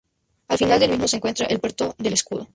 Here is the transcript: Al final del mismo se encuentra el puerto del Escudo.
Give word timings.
Al 0.47 0.57
final 0.57 0.79
del 0.79 0.89
mismo 0.89 1.07
se 1.07 1.17
encuentra 1.17 1.45
el 1.45 1.59
puerto 1.59 1.93
del 1.99 2.13
Escudo. 2.13 2.47